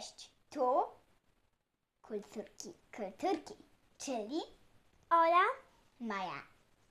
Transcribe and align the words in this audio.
Cześć, 0.00 0.30
tu 0.50 0.84
Kulturki 2.02 2.74
Kulturki, 2.96 3.54
czyli 3.98 4.40
Ola, 5.10 5.44
Maja. 6.00 6.42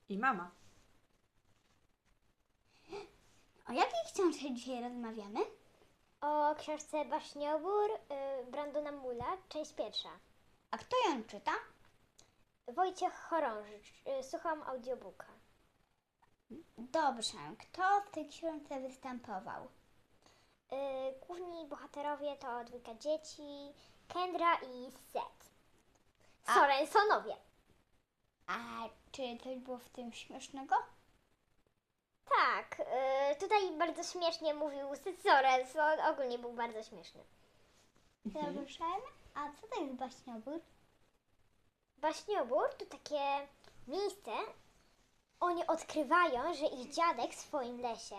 I 0.10 0.18
mama. 0.18 0.52
O 3.68 3.72
jakiej 3.74 4.00
książce 4.14 4.54
dzisiaj 4.54 4.84
rozmawiamy? 4.84 5.40
o 6.22 6.56
książce 6.56 7.06
Baśniobór 7.06 7.92
y, 7.92 8.52
Brandona 8.52 8.92
Mula, 8.92 9.38
część 9.50 9.74
pierwsza. 9.74 10.10
A 10.72 10.78
kto 10.78 10.96
ją 11.10 11.24
czyta? 11.24 11.52
Wojciech 12.68 13.14
Chorążycz, 13.14 13.94
y, 14.20 14.24
słucham 14.24 14.64
audiobooka. 14.64 15.28
Dobrze, 16.78 17.38
kto 17.60 18.02
w 18.02 18.12
tej 18.12 18.28
książce 18.28 18.80
występował? 18.80 19.68
Y, 20.74 21.20
główni 21.28 21.66
bohaterowie 21.68 22.36
to 22.38 22.64
dwójka 22.66 22.96
dzieci, 22.96 23.74
Kendra 24.08 24.56
i 24.56 24.92
Seth. 25.14 25.50
A- 26.46 26.54
Sorensonowie. 26.54 27.36
A 28.48 28.58
czy 29.12 29.38
coś 29.44 29.58
było 29.58 29.78
w 29.78 29.90
tym 29.90 30.14
śmiesznego? 30.14 30.76
Tak, 32.30 32.80
y, 32.80 33.36
tutaj 33.40 33.72
bardzo 33.78 34.04
śmiesznie 34.04 34.54
mówił 34.54 34.96
Seth 34.96 35.22
Sorenson, 35.24 36.00
ogólnie 36.00 36.40
był 36.40 36.54
bardzo 36.54 36.84
śmieszny. 36.84 37.24
Dobrze, 38.26 38.84
a 39.36 39.52
co 39.62 39.68
to 39.68 39.82
jest 39.82 39.94
baśniobór? 39.94 40.60
Baśniobór 41.98 42.70
to 42.78 42.86
takie 42.86 43.48
miejsce, 43.88 44.32
oni 45.40 45.68
odkrywają, 45.68 46.54
że 46.54 46.66
ich 46.66 46.94
dziadek 46.94 47.34
w 47.34 47.40
swoim 47.40 47.82
lesie 47.82 48.16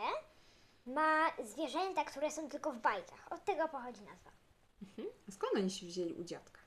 ma 0.86 1.32
zwierzęta, 1.44 2.04
które 2.04 2.30
są 2.30 2.48
tylko 2.48 2.72
w 2.72 2.78
bajkach. 2.78 3.32
Od 3.32 3.44
tego 3.44 3.68
pochodzi 3.68 4.02
nazwa. 4.02 4.30
Mhm. 4.82 5.09
A 5.28 5.32
skąd 5.32 5.52
oni 5.56 5.70
się 5.70 5.87
wzięli 5.87 6.14
u 6.14 6.24
dziadka? 6.24 6.60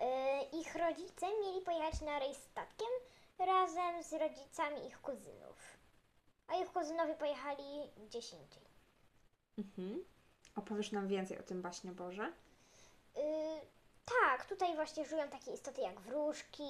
Yy, 0.00 0.60
ich 0.60 0.74
rodzice 0.74 1.26
mieli 1.26 1.60
pojechać 1.60 2.00
na 2.00 2.18
rejs 2.18 2.38
statkiem 2.38 2.88
razem 3.38 4.02
z 4.02 4.12
rodzicami 4.12 4.86
ich 4.86 5.00
kuzynów. 5.00 5.78
A 6.46 6.56
ich 6.56 6.72
kuzynowie 6.72 7.14
pojechali 7.14 7.90
gdzieś 8.06 8.32
indziej. 8.32 8.64
Mhm. 9.58 10.04
Opowiesz 10.56 10.92
nam 10.92 11.08
więcej 11.08 11.38
o 11.38 11.42
tym 11.42 11.62
baśnioborze? 11.62 12.32
Yy, 13.16 13.22
tak, 14.04 14.46
tutaj 14.46 14.74
właśnie 14.74 15.04
żyją 15.04 15.28
takie 15.28 15.52
istoty 15.52 15.80
jak 15.80 16.00
wróżki, 16.00 16.62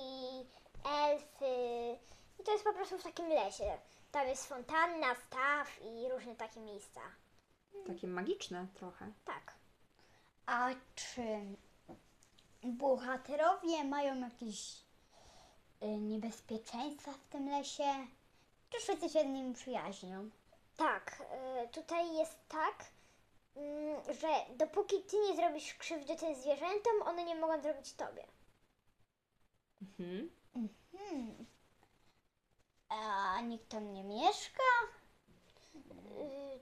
elfy. 0.85 1.99
I 2.41 2.43
to 2.45 2.53
jest 2.53 2.65
po 2.65 2.73
prostu 2.73 2.99
w 2.99 3.03
takim 3.03 3.29
lesie. 3.29 3.79
Tam 4.15 4.29
jest 4.29 4.47
fontanna, 4.47 5.15
staw 5.15 5.81
i 5.83 6.09
różne 6.09 6.37
takie 6.37 6.61
miejsca. 6.61 7.01
Takie 7.87 8.07
magiczne 8.07 8.67
trochę. 8.75 9.13
Tak. 9.25 9.55
A 10.47 10.71
czy 10.95 11.23
bohaterowie 12.63 13.85
mają 13.85 14.21
jakieś 14.21 14.83
y, 15.83 15.87
niebezpieczeństwa 15.87 17.13
w 17.13 17.29
tym 17.29 17.49
lesie? 17.49 18.07
Czy 18.71 18.81
wszyscy 18.81 19.09
się 19.09 19.21
z 19.21 19.27
nimi 19.27 19.55
przyjaźnią? 19.55 20.31
Tak, 20.77 21.23
y, 21.65 21.69
tutaj 21.69 22.17
jest 22.17 22.49
tak, 22.49 22.85
mm, 23.57 24.03
że 24.21 24.57
dopóki 24.57 25.03
ty 25.03 25.17
nie 25.19 25.37
zrobisz 25.37 25.75
krzywdy 25.75 26.17
tym 26.17 26.35
zwierzętom, 26.35 27.03
one 27.05 27.25
nie 27.25 27.35
mogą 27.35 27.63
zrobić 27.63 27.93
tobie. 27.93 28.25
Mhm. 29.83 30.31
Hmm. 30.93 31.47
A 32.95 33.41
nikt 33.41 33.69
tam 33.69 33.93
nie 33.93 34.05
mieszka? 34.05 34.63
Y, 35.77 36.59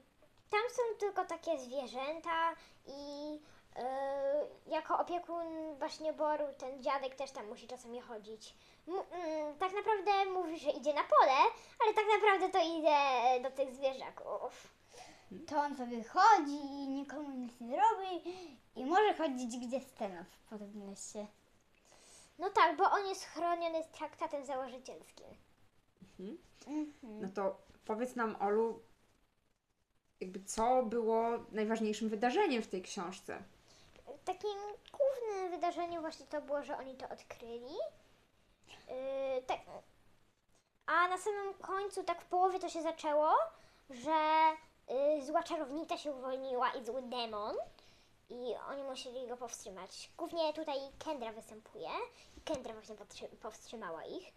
Tam 0.51 0.61
są 0.71 0.83
tylko 0.99 1.25
takie 1.25 1.59
zwierzęta 1.59 2.53
i 2.87 3.35
y, 3.79 4.71
jako 4.71 4.99
opiekun 4.99 5.77
baśnioboru 5.79 6.45
ten 6.59 6.83
dziadek 6.83 7.15
też 7.15 7.31
tam 7.31 7.49
musi 7.49 7.67
czasami 7.67 8.01
chodzić. 8.01 8.55
M- 8.89 8.95
mm, 9.13 9.59
tak 9.59 9.73
naprawdę 9.73 10.25
mówi, 10.25 10.59
że 10.59 10.71
idzie 10.71 10.95
na 10.95 11.03
pole, 11.03 11.39
ale 11.85 11.95
tak 11.95 12.05
naprawdę 12.15 12.49
to 12.49 12.59
idzie 12.79 13.41
do 13.43 13.51
tych 13.57 13.75
zwierzaków. 13.75 14.69
To 15.49 15.61
on 15.61 15.77
sobie 15.77 16.05
chodzi 16.05 16.57
i 16.57 16.89
nikomu 16.89 17.31
nic 17.31 17.61
nie 17.61 17.81
robi 17.81 18.23
i 18.77 18.85
może 18.85 19.15
chodzić 19.15 19.57
gdzie 19.67 19.81
chce 19.81 20.25
po 20.51 20.59
tym 20.59 20.91
lesie. 20.91 21.27
No 22.39 22.51
tak, 22.51 22.77
bo 22.77 22.91
on 22.91 23.07
jest 23.07 23.25
chroniony 23.25 23.85
traktatem 23.93 24.45
założycielskim. 24.45 25.27
Mhm. 26.67 26.93
No 27.03 27.29
to 27.35 27.57
powiedz 27.85 28.17
nam, 28.17 28.37
Olu, 28.41 28.83
jakby 30.21 30.45
co 30.45 30.83
było 30.83 31.25
najważniejszym 31.53 32.09
wydarzeniem 32.09 32.63
w 32.63 32.69
tej 32.69 32.83
książce? 32.83 33.43
Takim 34.25 34.51
głównym 34.93 35.51
wydarzeniem 35.51 36.01
właśnie 36.01 36.27
to 36.27 36.43
było, 36.43 36.63
że 36.63 36.79
oni 36.79 36.97
to 36.97 37.09
odkryli. 37.09 37.75
Yy, 38.89 39.43
tak. 39.47 39.61
A 40.87 41.09
na 41.09 41.19
samym 41.19 41.55
końcu, 41.55 42.05
tak 42.05 42.23
w 42.23 42.27
połowie 42.27 42.59
to 42.59 42.69
się 42.69 42.83
zaczęło, 42.83 43.33
że 43.91 44.11
yy, 44.89 45.27
zła 45.27 45.43
czarownica 45.43 45.99
się 45.99 46.13
uwolniła 46.13 46.71
i 46.73 46.85
zły 46.85 47.03
demon. 47.03 47.57
I 48.31 48.55
oni 48.71 48.83
musieli 48.83 49.29
go 49.29 49.37
powstrzymać. 49.37 50.11
Głównie 50.17 50.53
tutaj 50.53 50.77
Kendra 50.99 51.33
występuje. 51.33 51.89
I 52.37 52.41
Kendra 52.41 52.73
właśnie 52.75 52.95
powstrzy- 52.95 53.37
powstrzymała 53.43 54.05
ich. 54.05 54.33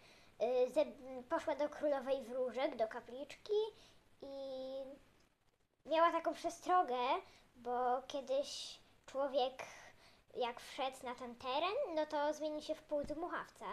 Ze- 0.73 1.21
poszła 1.29 1.55
do 1.55 1.69
królowej 1.69 2.23
wróżek, 2.23 2.75
do 2.75 2.87
kapliczki 2.87 3.53
i 4.21 4.27
miała 5.85 6.11
taką 6.11 6.33
przestrogę, 6.33 6.97
bo 7.55 8.01
kiedyś 8.07 8.79
człowiek 9.05 9.63
jak 10.35 10.59
wszedł 10.59 10.97
na 11.03 11.15
ten 11.15 11.35
teren, 11.35 11.95
no 11.95 12.05
to 12.05 12.33
zmienił 12.33 12.61
się 12.61 12.75
w 12.75 12.83
półdmuchawca. 12.83 13.65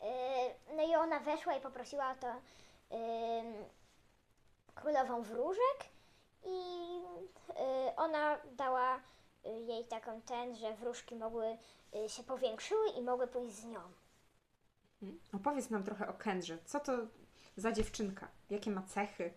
Yy, 0.00 0.76
No 0.76 0.82
i 0.82 0.94
ona 0.96 1.20
weszła 1.20 1.54
i 1.54 1.60
poprosiła 1.60 2.10
o 2.10 2.14
to 2.14 2.26
yy, 2.96 3.64
królową 4.74 5.22
wróżek 5.22 5.78
i 6.44 6.82
ona 7.96 8.38
dała 8.44 9.00
jej 9.44 9.84
taką 9.84 10.20
ten, 10.22 10.56
że 10.56 10.74
wróżki 10.74 11.16
mogły 11.16 11.58
się 12.08 12.22
powiększyły 12.22 12.88
i 12.88 13.02
mogły 13.02 13.26
pójść 13.26 13.54
z 13.54 13.64
nią. 13.64 13.80
Opowiedz 15.32 15.70
nam 15.70 15.84
trochę 15.84 16.08
o 16.08 16.12
Kendrze. 16.12 16.58
Co 16.64 16.80
to 16.80 16.92
za 17.56 17.72
dziewczynka? 17.72 18.28
Jakie 18.50 18.70
ma 18.70 18.82
cechy? 18.82 19.32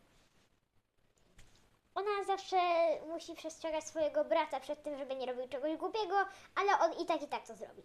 Ona 1.96 2.24
zawsze 2.28 2.58
musi 3.08 3.36
przestrzegać 3.36 3.84
swojego 3.84 4.26
brata 4.26 4.60
przed 4.60 4.84
tym, 4.84 4.98
żeby 4.98 5.16
nie 5.16 5.26
robił 5.26 5.48
czegoś 5.48 5.78
głupiego, 5.78 6.16
ale 6.56 6.80
on 6.80 7.04
i 7.04 7.06
tak 7.06 7.22
i 7.22 7.28
tak 7.28 7.48
to 7.48 7.56
zrobi. 7.56 7.84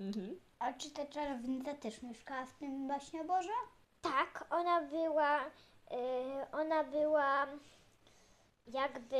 Mhm. 0.00 0.40
A 0.58 0.72
czy 0.72 0.90
ta 0.90 1.06
czarownica 1.06 1.74
też 1.74 2.02
mieszkała 2.02 2.46
w 2.46 2.54
tym 2.54 2.88
baśnioborze? 2.88 3.52
Tak, 4.02 4.46
ona 4.50 4.82
była, 4.82 5.46
y, 5.46 5.50
ona 6.52 6.84
była 6.84 7.46
jakby 8.66 9.16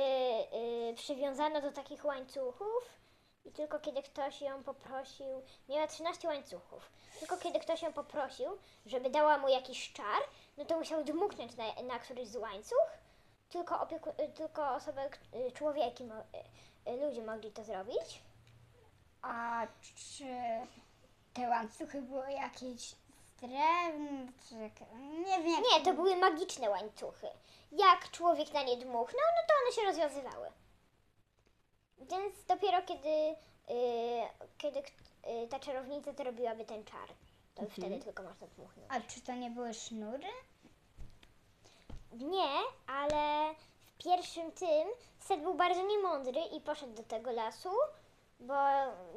y, 0.91 0.94
przywiązana 0.94 1.60
do 1.60 1.72
takich 1.72 2.04
łańcuchów 2.04 3.00
i 3.45 3.53
tylko 3.53 3.81
kiedy 3.81 4.03
ktoś 4.03 4.41
ją 4.41 4.62
poprosił, 4.65 5.43
miała 5.69 5.87
13 5.87 6.28
łańcuchów, 6.28 6.91
tylko 7.19 7.37
kiedy 7.37 7.61
ktoś 7.61 7.83
ją 7.83 7.93
poprosił, 7.93 8.59
żeby 8.87 9.11
dała 9.11 9.39
mu 9.39 9.49
jakiś 9.49 9.93
czar, 9.93 10.23
no 10.56 10.65
to 10.65 10.78
musiał 10.78 11.05
dmuchnąć 11.05 11.56
na, 11.56 11.83
na 11.83 11.99
któryś 11.99 12.28
z 12.28 12.37
łańcuch, 12.37 12.89
tylko, 13.49 13.81
opieku, 13.81 14.11
y, 14.11 14.28
tylko 14.28 14.75
osoby, 14.75 15.01
człowieki, 15.55 16.05
y, 16.05 16.91
y, 16.91 16.97
ludzie 17.06 17.23
mogli 17.23 17.51
to 17.53 17.65
zrobić. 17.65 18.23
A 19.23 19.67
czy 19.97 20.25
te 21.34 21.49
łańcuchy 21.49 22.03
były 22.03 22.33
jakieś 22.33 22.95
czy 24.49 24.55
jak- 24.55 24.91
nie 25.27 25.43
wiem. 25.43 25.62
Nie, 25.72 25.84
to 25.84 25.93
były 25.93 26.17
magiczne 26.17 26.71
łańcuchy. 26.71 27.27
Jak 27.72 28.11
człowiek 28.11 28.53
na 28.53 28.63
nie 28.63 28.77
dmuchnął, 28.77 29.22
no 29.36 29.43
to 29.48 29.54
one 29.65 29.72
się 29.72 29.83
rozwiązywały. 29.83 30.48
Więc 32.00 32.44
dopiero 32.48 32.82
kiedy, 32.82 33.08
y, 33.08 33.36
kiedy 34.58 34.78
y, 34.78 35.48
ta 35.50 35.58
czarownica 35.60 36.12
to 36.12 36.24
robiłaby 36.24 36.64
ten 36.64 36.84
czar, 36.84 37.08
to 37.54 37.62
Mhm. 37.62 37.70
wtedy 37.70 38.04
tylko 38.04 38.22
można 38.22 38.47
dmuchnąć. 38.47 38.88
A 38.88 39.00
czy 39.00 39.20
to 39.20 39.32
nie 39.34 39.50
były 39.50 39.74
sznury? 39.74 40.26
Nie, 42.12 42.48
ale 42.86 43.54
w 43.84 44.02
pierwszym 44.04 44.52
tym 44.52 44.88
Seth 45.20 45.42
był 45.42 45.54
bardzo 45.54 45.82
niemądry 45.86 46.41
i 46.56 46.60
poszedł 46.60 46.92
do 46.94 47.02
tego 47.02 47.32
lasu, 47.32 47.70
bo 48.41 48.54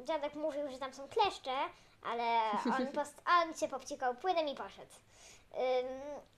dziadek 0.04 0.34
mówił, 0.34 0.70
że 0.70 0.78
tam 0.78 0.94
są 0.94 1.08
kleszcze, 1.08 1.54
ale 2.02 2.40
on, 2.78 2.86
post- 2.98 3.22
on 3.42 3.54
się 3.54 3.68
popcikał 3.68 4.14
płynem 4.14 4.48
i 4.48 4.54
poszedł. 4.54 4.92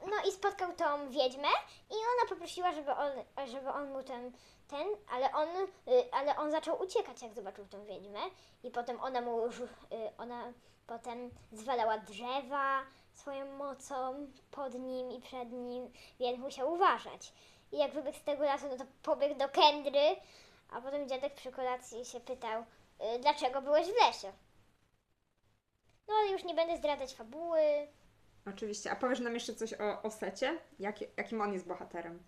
No 0.07 0.29
i 0.29 0.33
spotkał 0.33 0.73
tą 0.73 1.11
wiedźmę 1.11 1.49
i 1.91 1.95
ona 1.95 2.29
poprosiła, 2.29 2.73
żeby 2.73 2.93
on, 2.93 3.11
żeby 3.47 3.71
on 3.71 3.91
mu 3.93 4.03
ten, 4.03 4.33
ten 4.69 4.87
ale, 5.11 5.33
on, 5.33 5.49
y, 5.49 6.13
ale 6.13 6.37
on 6.37 6.51
zaczął 6.51 6.83
uciekać, 6.83 7.23
jak 7.23 7.35
zobaczył 7.35 7.67
tą 7.67 7.85
wiedźmę 7.85 8.19
i 8.63 8.71
potem 8.71 9.01
ona 9.01 9.21
mu 9.21 9.47
już, 9.47 9.61
y, 9.61 9.67
ona 10.19 10.53
potem 10.87 11.31
zwalała 11.53 11.99
drzewa 11.99 12.83
swoją 13.13 13.53
mocą 13.53 14.27
pod 14.51 14.75
nim 14.75 15.11
i 15.11 15.21
przed 15.21 15.53
nim, 15.53 15.93
więc 16.21 16.39
musiał 16.39 16.73
uważać. 16.73 17.33
I 17.73 17.79
jak 17.79 17.93
wybiegł 17.93 18.19
z 18.19 18.25
tego 18.25 18.45
lasu, 18.45 18.69
no 18.69 18.77
to 18.77 18.85
pobiegł 19.03 19.35
do 19.35 19.49
Kendry, 19.49 20.17
A 20.71 20.81
potem 20.81 21.09
dziadek 21.09 21.35
przy 21.35 21.53
kolacji 21.53 22.05
się 22.05 22.21
pytał, 22.21 22.63
y, 22.63 23.19
dlaczego 23.19 23.63
byłeś 23.63 23.87
w 23.87 24.07
lesie? 24.07 24.33
No 26.09 26.15
ale 26.15 26.31
już 26.31 26.45
nie 26.45 26.55
będę 26.55 26.77
zdradzać 26.77 27.15
fabuły. 27.15 27.89
Oczywiście. 28.49 28.91
A 28.91 28.97
powiesz 28.97 29.21
nam 29.21 29.35
jeszcze 29.35 29.55
coś 29.55 29.75
o, 29.75 30.03
o 30.03 30.11
Secie? 30.11 30.59
Jak, 30.79 30.97
jakim 31.17 31.41
on 31.41 31.53
jest 31.53 31.67
bohaterem? 31.67 32.23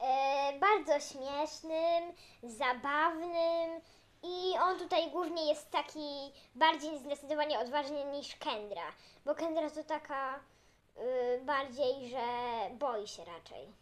E, 0.00 0.58
bardzo 0.58 1.00
śmiesznym, 1.00 2.12
zabawnym 2.42 3.80
i 4.22 4.58
on 4.58 4.78
tutaj 4.78 5.10
głównie 5.10 5.48
jest 5.48 5.70
taki 5.70 6.32
bardziej 6.54 6.98
zdecydowanie 6.98 7.58
odważny 7.58 8.04
niż 8.04 8.36
Kendra, 8.36 8.92
bo 9.24 9.34
Kendra 9.34 9.70
to 9.70 9.84
taka 9.84 10.40
y, 10.96 11.40
bardziej, 11.44 12.08
że 12.08 12.20
boi 12.78 13.08
się 13.08 13.24
raczej 13.24 13.72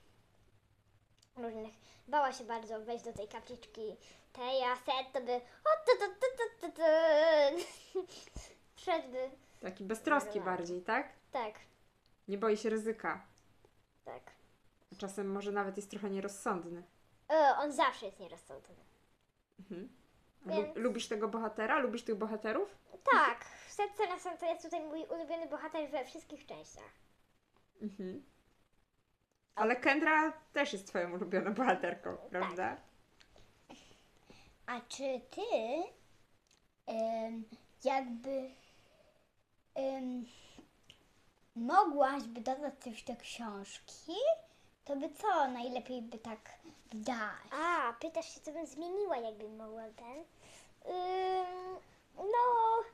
różnych. 1.36 1.74
Bała 2.08 2.32
się 2.32 2.44
bardzo 2.44 2.80
wejść 2.80 3.04
do 3.04 3.12
tej 3.12 3.28
kapliczki 3.28 3.96
tej, 4.32 4.62
a 4.62 4.76
Set 4.76 5.12
to 5.12 5.20
by 5.20 5.34
o, 5.34 5.74
Taki 9.64 9.84
beztroski 9.84 10.38
Normalny. 10.38 10.56
bardziej, 10.58 10.82
tak? 10.82 11.08
tak, 11.32 11.54
Nie 12.28 12.38
boi 12.38 12.56
się 12.56 12.70
ryzyka. 12.70 13.26
tak. 14.04 14.22
A 14.92 14.96
czasem 14.96 15.32
może 15.32 15.52
nawet 15.52 15.76
jest 15.76 15.90
trochę 15.90 16.10
nierozsądny. 16.10 16.82
E, 17.30 17.56
on 17.58 17.72
zawsze 17.72 18.06
jest 18.06 18.20
nierozsądny. 18.20 18.74
Mhm. 19.58 19.88
Lu- 20.46 20.52
Więc- 20.54 20.76
Lubisz 20.76 21.08
tego 21.08 21.28
bohatera? 21.28 21.78
Lubisz 21.78 22.02
tych 22.04 22.14
bohaterów? 22.14 22.76
Tak, 23.12 23.44
w 23.66 23.72
setce 23.72 24.06
na 24.06 24.36
to 24.36 24.46
jest 24.46 24.62
tutaj 24.62 24.84
mój 24.86 25.06
ulubiony 25.06 25.46
bohater 25.48 25.90
we 25.90 26.04
wszystkich 26.04 26.46
częściach. 26.46 26.92
Mhm. 27.82 28.24
Ale 29.54 29.76
Kendra 29.76 30.32
też 30.52 30.72
jest 30.72 30.86
twoją 30.86 31.12
ulubioną 31.12 31.54
bohaterką, 31.54 32.16
prawda? 32.30 32.76
A 34.66 34.80
czy 34.80 35.20
ty 35.30 35.42
em, 36.86 37.44
jakby 37.84 38.50
em, 39.74 40.26
mogłaś 41.56 42.22
by 42.22 42.40
dodać 42.40 42.74
coś 42.84 43.02
do 43.02 43.16
książki, 43.16 44.16
to 44.84 44.96
by 44.96 45.10
co 45.10 45.48
najlepiej 45.48 46.02
by 46.02 46.18
tak 46.18 46.58
dać? 46.92 47.52
A, 47.52 47.92
pytasz 48.00 48.34
się, 48.34 48.40
co 48.40 48.52
bym 48.52 48.66
zmieniła, 48.66 49.16
jakbym 49.16 49.56
mogła 49.56 49.82
ten. 49.96 50.18
Ym, 50.94 51.76
no. 52.16 52.84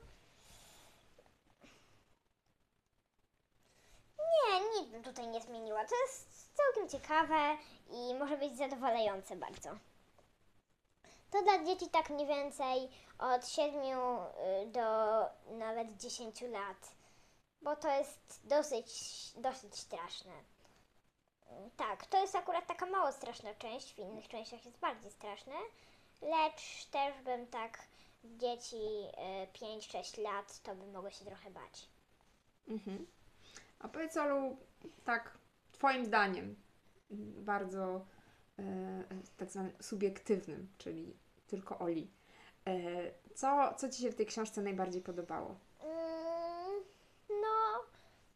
Nie, 4.19 4.81
nic 4.81 4.91
bym 4.91 5.03
tutaj 5.03 5.29
nie 5.29 5.41
zmieniła. 5.41 5.85
To 5.85 5.95
jest 6.03 6.51
całkiem 6.55 6.89
ciekawe 6.89 7.57
i 7.91 8.15
może 8.15 8.37
być 8.37 8.57
zadowalające 8.57 9.37
bardzo. 9.37 9.71
To 11.31 11.43
dla 11.43 11.65
dzieci 11.65 11.89
tak 11.89 12.11
mniej 12.11 12.27
więcej 12.27 12.89
od 13.19 13.49
7 13.49 13.83
y, 13.83 14.67
do 14.67 14.81
nawet 15.59 15.97
10 15.97 16.41
lat, 16.41 16.93
bo 17.63 17.77
to 17.77 17.89
jest 17.89 18.41
dosyć, 18.45 18.87
dosyć 19.37 19.77
straszne. 19.79 20.33
Tak, 21.77 22.07
to 22.07 22.21
jest 22.21 22.37
akurat 22.37 22.67
taka 22.67 22.87
mało 22.87 23.13
straszna 23.13 23.55
część, 23.55 23.95
w 23.95 23.99
innych 23.99 24.29
częściach 24.29 24.65
jest 24.65 24.79
bardziej 24.79 25.11
straszne, 25.11 25.55
lecz 26.23 26.85
też 26.85 27.23
bym 27.25 27.47
tak 27.47 27.79
dzieci 28.25 28.77
y, 28.77 29.53
5-6 29.53 30.23
lat 30.23 30.63
to 30.63 30.75
by 30.75 30.87
mogły 30.87 31.13
się 31.13 31.25
trochę 31.25 31.51
bać. 31.51 31.89
Mhm. 32.69 33.07
A 33.79 33.89
powiedz 33.89 34.17
Olu, 34.17 34.57
tak 35.05 35.39
twoim 35.73 36.05
zdaniem, 36.05 36.57
bardzo 37.37 38.07
tak 39.37 39.51
zwanym 39.51 39.73
subiektywnym, 39.81 40.69
czyli 40.79 41.17
tylko 41.47 41.79
Oli. 41.79 42.11
E, 42.67 42.75
co, 43.35 43.75
co 43.77 43.89
Ci 43.89 44.03
się 44.03 44.11
w 44.11 44.15
tej 44.15 44.27
książce 44.27 44.63
najbardziej 44.63 45.03
podobało? 45.03 45.55
Mm, 45.81 46.83
no, 47.29 47.85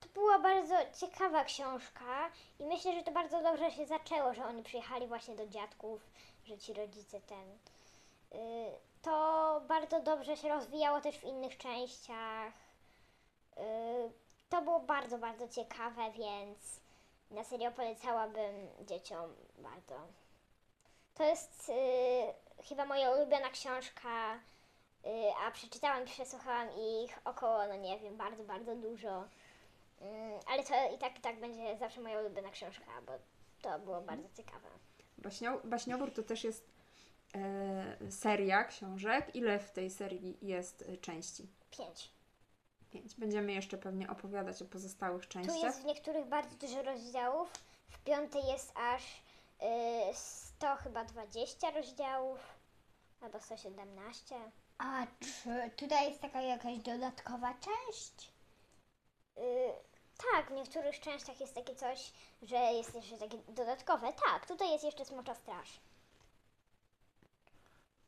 to 0.01 0.09
była 0.15 0.39
bardzo 0.39 0.75
ciekawa 1.01 1.45
książka 1.45 2.31
i 2.59 2.67
myślę, 2.67 2.95
że 2.95 3.03
to 3.03 3.13
bardzo 3.13 3.43
dobrze 3.43 3.71
się 3.71 3.87
zaczęło, 3.87 4.35
że 4.35 4.45
oni 4.45 4.63
przyjechali 4.63 5.07
właśnie 5.07 5.37
do 5.37 5.47
dziadków, 5.47 6.01
że 6.45 6.59
ci 6.59 6.73
rodzice 6.73 7.21
ten. 7.21 7.49
Y, 8.41 8.73
to 9.03 9.61
bardzo 9.69 10.01
dobrze 10.01 10.37
się 10.37 10.49
rozwijało 10.49 11.01
też 11.01 11.19
w 11.19 11.25
innych 11.25 11.57
częściach. 11.57 12.53
Y, 13.59 14.13
to 14.51 14.63
było 14.63 14.81
bardzo, 14.81 15.19
bardzo 15.19 15.49
ciekawe, 15.49 16.13
więc 16.13 16.84
na 17.35 17.45
serio 17.45 17.71
polecałabym 17.73 18.69
dzieciom 18.87 19.35
bardzo. 19.59 19.95
To 21.15 21.25
jest 21.25 21.69
y, 21.69 22.63
chyba 22.65 22.87
moja 22.87 23.11
ulubiona 23.11 23.51
książka 23.51 24.39
Y, 25.07 25.35
a 25.47 25.51
przeczytałam 25.51 26.03
i 26.03 26.07
przesłuchałam 26.07 26.69
ich 26.69 27.19
około, 27.25 27.67
no 27.67 27.77
nie 27.77 27.99
wiem, 27.99 28.17
bardzo, 28.17 28.45
bardzo 28.45 28.77
dużo. 28.77 29.25
Ym, 30.03 30.41
Ale 30.47 30.65
to 30.65 30.75
i 30.95 30.99
tak, 30.99 31.19
i 31.19 31.21
tak 31.21 31.41
będzie 31.41 31.77
zawsze 31.79 32.01
moja 32.01 32.21
ulubiona 32.21 32.51
książka, 32.51 33.03
bo 33.07 33.13
to 33.63 33.79
było 33.79 34.01
bardzo 34.01 34.29
ciekawe. 34.37 34.69
Baśnio, 35.19 35.61
Baśniobór 35.65 36.13
to 36.13 36.23
też 36.23 36.45
jest 36.45 36.71
e, 37.35 38.11
seria 38.11 38.65
książek. 38.65 39.37
Ile 39.37 39.59
w 39.59 39.71
tej 39.71 39.91
serii 39.91 40.39
jest 40.43 40.85
części? 41.01 41.49
Pięć. 41.71 42.14
Pięć. 42.95 43.15
Będziemy 43.15 43.53
jeszcze 43.53 43.79
pewnie 43.79 44.11
opowiadać 44.11 44.63
o 44.63 44.65
pozostałych 44.65 45.23
Tu 45.27 45.29
częściach. 45.33 45.63
jest 45.63 45.83
w 45.83 45.85
niektórych 45.85 46.27
bardzo 46.27 46.57
dużo 46.57 46.83
rozdziałów, 46.83 47.53
w 47.89 47.99
piątej 47.99 48.47
jest 48.47 48.73
aż 48.77 49.03
y, 49.63 50.15
100 50.15 50.77
chyba 50.77 51.05
20 51.05 51.71
rozdziałów, 51.71 52.39
albo 53.21 53.41
117. 53.41 54.37
A 54.79 55.07
czy 55.21 55.71
tutaj 55.77 56.09
jest 56.09 56.21
taka 56.21 56.41
jakaś 56.43 56.79
dodatkowa 56.79 57.55
część? 57.55 58.33
Y, 59.39 59.41
tak, 60.33 60.51
w 60.51 60.55
niektórych 60.55 61.01
częściach 61.01 61.41
jest 61.41 61.55
takie 61.55 61.75
coś, 61.75 62.13
że 62.43 62.57
jest 62.57 62.95
jeszcze 62.95 63.19
takie 63.19 63.39
dodatkowe. 63.49 64.13
Tak, 64.31 64.47
tutaj 64.47 64.71
jest 64.71 64.85
jeszcze 64.85 65.05
Smocza 65.05 65.35
Straż. 65.35 65.81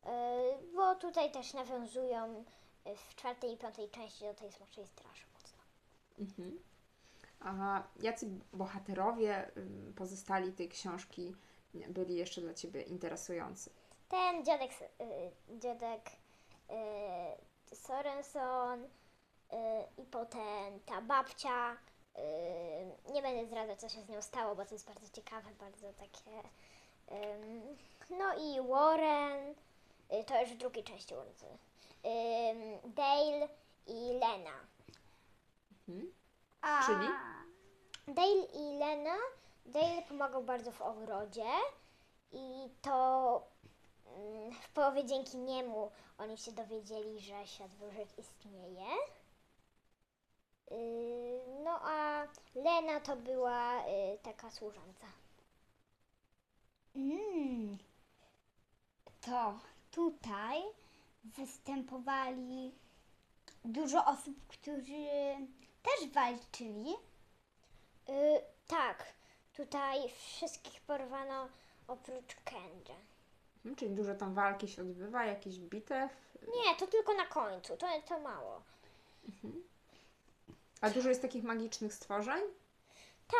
Y, 0.05 0.09
bo 0.77 0.95
tutaj 0.95 1.31
też 1.31 1.55
nawiązują 1.55 2.45
w 2.97 3.15
czwartej 3.15 3.53
i 3.53 3.57
piątej 3.57 3.91
części 3.91 4.25
do 4.25 4.35
tej 4.35 4.53
Smoczej 4.53 4.87
Straży 4.87 5.23
mocno. 5.35 5.59
Mhm. 6.19 6.59
A 7.41 7.83
jacy 8.01 8.27
bohaterowie 8.53 9.51
pozostali 9.97 10.53
tej 10.53 10.69
książki 10.69 11.35
byli 11.89 12.17
jeszcze 12.17 12.41
dla 12.41 12.55
Ciebie 12.55 12.83
interesujący? 12.83 13.71
Ten 14.09 14.45
dziadek, 14.45 14.71
y, 15.01 15.59
dziadek 15.59 16.11
y, 17.71 17.77
Sorenson 17.77 18.85
y, 18.85 18.89
i 19.99 20.05
potem 20.05 20.81
ta 20.87 21.01
babcia. 21.01 21.73
Y, 21.73 23.13
nie 23.13 23.23
będę 23.23 23.47
zdradzać, 23.47 23.81
co 23.81 23.89
się 23.89 24.03
z 24.03 24.09
nią 24.09 24.23
stało, 24.23 24.57
bo 24.57 24.65
to 24.65 24.75
jest 24.75 24.87
bardzo 24.87 25.09
ciekawe, 25.09 25.49
bardzo 25.61 25.93
takie. 25.93 26.49
no 28.11 28.35
i 28.35 28.69
Warren, 28.69 29.55
y, 30.21 30.25
to 30.25 30.41
już 30.41 30.51
w 30.51 30.57
drugiej 30.57 30.85
części 30.85 31.15
ulicy. 31.15 31.47
Dale 32.85 33.49
i 33.87 34.13
Lena. 34.13 34.67
Mhm. 35.89 36.13
A, 36.61 36.87
Czyli? 36.87 37.09
Dale 38.15 38.45
i 38.55 38.79
Lena. 38.79 39.17
Dale 39.67 40.03
pomagał 40.03 40.43
bardzo 40.43 40.73
w 40.73 40.83
ogrodzie 40.83 41.51
i 42.33 42.71
to 42.83 43.43
mm, 44.17 44.53
w 44.53 44.69
połowie 44.69 45.05
dzięki 45.05 45.37
niemu 45.37 45.91
oni 46.19 46.39
się 46.39 46.53
dowiedzieli, 46.53 47.21
że 47.21 47.47
świat 47.47 47.71
wróżek 47.71 48.09
istnieje. 48.19 48.87
No 51.65 51.79
a 51.83 52.27
Lena 52.55 53.01
to 53.01 53.17
była 53.17 53.87
y, 53.87 54.19
taka 54.23 54.51
służąca. 54.51 55.07
Mm, 56.97 57.79
to 59.21 59.55
tutaj 59.91 60.63
występowali 61.37 62.75
dużo 63.65 64.05
osób, 64.05 64.47
którzy 64.49 65.07
też 65.83 66.11
walczyli. 66.13 66.95
Y, 68.09 68.41
tak, 68.67 69.05
tutaj 69.57 70.09
wszystkich 70.09 70.81
porwano 70.81 71.49
oprócz 71.89 72.35
Kendra. 72.45 72.97
Mhm, 73.57 73.77
czyli 73.77 73.95
dużo 73.95 74.15
tam 74.15 74.35
walki 74.35 74.69
się 74.69 74.83
odbywa, 74.83 75.25
jakieś 75.25 75.59
bitew. 75.59 76.11
Nie, 76.43 76.77
to 76.77 76.87
tylko 76.87 77.15
na 77.15 77.27
końcu, 77.27 77.77
to, 77.77 77.87
to 78.09 78.21
mało. 78.21 78.63
A 80.81 80.91
dużo 80.91 81.09
jest 81.09 81.23
takich 81.23 81.45
magicznych 81.45 81.95
stworzeń? 81.95 82.43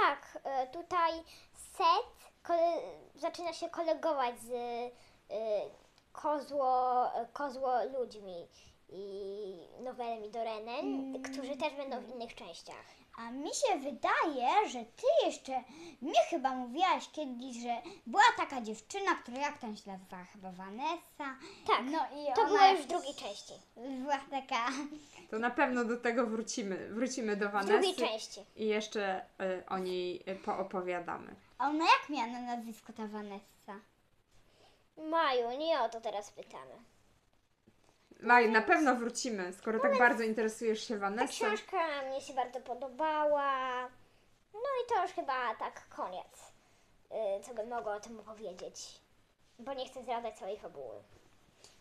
Tak, 0.03 0.39
e, 0.45 0.67
tutaj 0.67 1.13
set 1.55 2.17
zaczyna 3.15 3.53
się 3.53 3.69
kolegować 3.69 4.41
z 4.41 4.51
e, 4.51 4.91
kozło, 6.23 7.05
kozło 7.33 7.73
ludźmi 7.99 8.49
i 8.89 9.03
Nowelem 9.85 10.25
i 10.25 10.31
Dorenen, 10.31 10.79
Mm. 10.85 11.23
którzy 11.23 11.57
też 11.57 11.75
będą 11.75 12.01
w 12.01 12.15
innych 12.15 12.35
częściach. 12.35 12.85
A 13.19 13.31
mi 13.31 13.49
się 13.55 13.79
wydaje, 13.79 14.69
że 14.69 14.79
ty 14.79 15.27
jeszcze 15.27 15.53
mi 16.03 16.13
chyba 16.31 16.55
mówiłaś 16.55 17.09
kiedyś, 17.13 17.57
że 17.63 17.77
była 18.07 18.23
taka 18.37 18.61
dziewczyna, 18.61 19.15
która 19.23 19.39
jak 19.39 19.59
tam 19.59 19.77
się 19.77 19.91
nazywała? 19.91 20.25
Chyba 20.25 20.53
Vanessa. 20.53 21.39
Tak, 21.67 21.81
No 21.85 21.99
i 22.21 22.35
to 22.35 22.41
ona 22.43 22.49
było 22.51 22.67
już 22.73 22.81
w 22.81 22.87
drugiej 22.87 23.15
części. 23.15 23.53
Była 23.77 24.19
taka. 24.31 24.67
To 25.31 25.39
na 25.39 25.51
pewno 25.51 25.85
do 25.85 25.97
tego 25.97 26.27
wrócimy. 26.27 26.89
Wrócimy 26.95 27.37
do 27.37 27.49
W 27.49 27.53
drugiej 27.53 27.67
Vanessy 27.81 27.95
części. 28.01 28.41
i 28.57 28.67
jeszcze 28.67 29.25
y, 29.41 29.65
o 29.69 29.79
niej 29.79 30.23
y, 30.31 30.37
poopowiadamy. 30.37 31.35
A 31.59 31.69
ona 31.69 31.85
jak 31.85 32.09
miała 32.09 32.27
na 32.27 32.41
nazwisko 32.41 32.93
ta 32.93 33.07
Vanessa? 33.07 33.56
Maju, 34.97 35.59
nie 35.59 35.81
o 35.81 35.89
to 35.89 36.01
teraz 36.01 36.31
pytamy. 36.31 36.75
Maju, 38.21 38.51
na 38.51 38.63
pewno 38.63 38.95
wrócimy, 38.95 39.53
skoro 39.53 39.81
tak 39.81 39.99
bardzo 39.99 40.23
interesujesz 40.23 40.89
się 40.89 40.95
Ta 40.95 41.01
Vanessą. 41.01 41.33
książka 41.47 41.77
mnie 42.09 42.21
się 42.21 42.35
bardzo 42.35 42.61
podobała. 42.61 43.83
No 44.55 44.61
i 44.85 44.89
to 44.89 45.03
już 45.03 45.11
chyba 45.13 45.55
tak 45.55 45.89
koniec, 45.89 46.53
y, 47.41 47.43
co 47.45 47.55
bym 47.55 47.69
mogła 47.69 47.95
o 47.97 48.01
tym 48.01 48.21
opowiedzieć. 48.21 49.01
Bo 49.59 49.75
nie 49.75 49.87
chcę 49.89 50.03
zdradzać 50.03 50.39
całej 50.39 50.59
fabuły. 50.59 50.95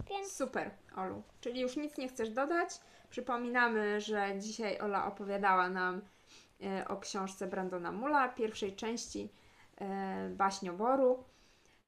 Więc 0.10 0.31
Super, 0.31 0.72
Olu. 0.98 1.24
Czyli 1.41 1.60
już 1.62 1.77
nic 1.77 1.98
nie 1.98 2.07
chcesz 2.07 2.29
dodać. 2.29 2.69
Przypominamy, 3.10 4.01
że 4.01 4.39
dzisiaj 4.39 4.79
Ola 4.81 5.07
opowiadała 5.07 5.69
nam 5.69 6.01
e, 6.63 6.88
o 6.88 6.98
książce 6.98 7.48
Brandona 7.48 7.91
Mula, 7.91 8.29
pierwszej 8.29 8.75
części 8.75 9.29
e, 9.77 10.29
Baśnioboru. 10.29 11.24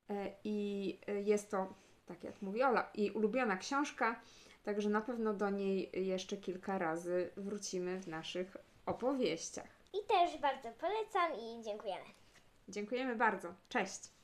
E, 0.09 0.31
I 0.43 0.99
e, 1.07 1.21
jest 1.21 1.51
to, 1.51 1.73
tak 2.05 2.23
jak 2.23 2.41
mówi 2.41 2.63
Ola, 2.63 2.89
jej 2.95 3.11
ulubiona 3.11 3.57
książka, 3.57 4.21
także 4.63 4.89
na 4.89 5.01
pewno 5.01 5.33
do 5.33 5.49
niej 5.49 5.89
jeszcze 5.93 6.37
kilka 6.37 6.77
razy 6.77 7.31
wrócimy 7.37 7.99
w 8.01 8.07
naszych 8.07 8.57
opowieściach. 8.85 9.69
i 9.93 9.97
też 10.07 10.41
bardzo 10.41 10.71
polecam 10.71 11.31
i 11.39 11.63
dziękujemy. 11.63 12.05
Dziękujemy 12.69 13.15
bardzo. 13.15 13.53
Cześć! 13.69 14.16